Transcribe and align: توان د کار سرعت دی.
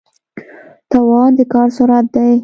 توان 0.91 1.29
د 1.37 1.39
کار 1.53 1.67
سرعت 1.77 2.05
دی. 2.15 2.31